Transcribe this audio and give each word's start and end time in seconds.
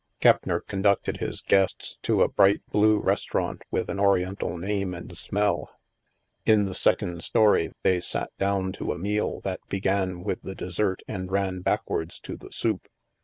Keppner 0.19 0.61
conducted 0.61 1.17
his 1.17 1.41
guests 1.41 1.99
to 2.01 2.23
a 2.23 2.27
bright 2.27 2.61
blue 2.71 2.97
restaurant 2.99 3.61
with 3.69 3.87
an 3.87 3.99
Oriental 3.99 4.57
name 4.57 4.95
and 4.95 5.15
smell. 5.15 5.69
In 6.43 6.65
the 6.65 6.73
second 6.73 7.21
story 7.23 7.71
they 7.83 8.01
sat 8.01 8.31
down 8.39 8.71
to 8.71 8.93
a 8.93 8.97
meal 8.97 9.41
that 9.41 9.59
be 9.69 9.79
gan 9.79 10.23
with 10.23 10.41
the 10.41 10.55
dessert 10.55 11.01
and 11.07 11.31
ran 11.31 11.59
backwards 11.61 12.19
to 12.21 12.35
the 12.35 12.51
soup. 12.51 12.87